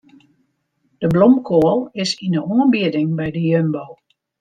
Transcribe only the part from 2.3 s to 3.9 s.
de oanbieding by de Jumbo.